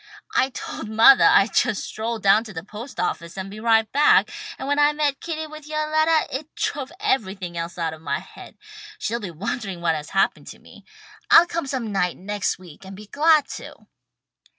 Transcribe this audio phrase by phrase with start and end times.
[0.33, 4.31] "I told mothah I'd just stroll down to the post office and be right back,
[4.57, 8.17] and when I met Kitty with yoah lettah it drove everything else out of my
[8.17, 8.57] head.
[8.97, 10.85] She'll be wondering what has happened to me.
[11.29, 13.75] I'll come some night next week and be glad to."